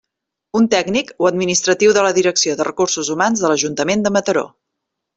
[0.59, 4.47] Un tècnic o administratiu de la Direcció de Recursos Humans de l'Ajuntament de Mataró.